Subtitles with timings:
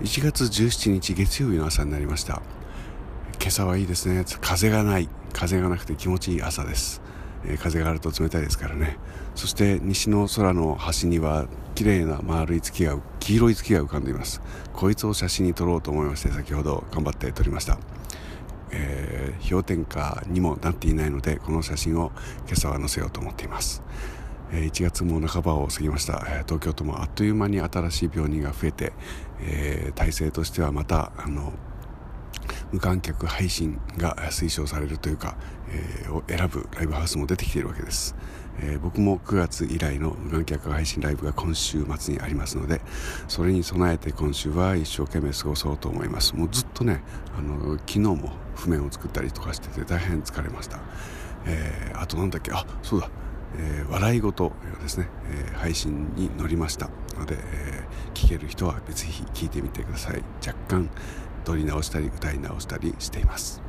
[0.00, 2.40] 1月17日月曜日の朝になりました。
[3.40, 4.24] 今朝はいいですね。
[4.40, 5.08] 風がない。
[5.32, 7.02] 風がなくて気持ちいい朝です、
[7.44, 8.96] えー、風があると冷たいですからね。
[9.34, 14.40] そして西の空の端には綺麗な丸い月が黄色い月が浮かんでいます。
[14.72, 17.76] こいつを写真に撮ろうと思いまして先ほど頑張って撮りました。
[18.70, 22.12] えー、氷点下にもなっていないのでこの写真を
[22.46, 23.82] 今朝は載せようと思っています。
[24.50, 26.20] 1月も半ばを過ぎました。
[26.44, 28.92] 東京都もあっという間に新しい病人が増えて、
[29.40, 31.52] えー、体制としてはまたあの
[32.72, 35.36] 無観客配信が推奨されるというか、
[35.70, 38.14] えー、を選ぶライブハウスも出てきているわけです、
[38.60, 42.80] えー、僕も9月以来の無観客配信ライブが今週末にありますので
[43.26, 46.34] それに備えて今週は一生懸命過ごそうと思います。
[46.34, 47.02] もうずっとね
[47.38, 50.78] あの昨日も譜面を作ったりとかしてて大変疲れました、
[51.46, 52.52] えー、あとなんだっけ？
[52.52, 53.10] あそうだ。
[53.56, 56.90] えー、笑い事ですね、えー、配信に乗りました。
[57.18, 60.22] ので、えー、聞ける人はぜひ聞いてみてください。
[60.46, 60.90] 若干
[61.44, 63.67] 撮り直したり歌い直したりしています。